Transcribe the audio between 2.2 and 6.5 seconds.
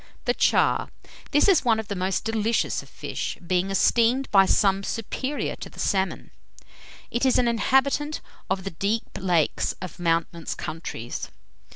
delicious of fish, being esteemed by some superior to the salmon.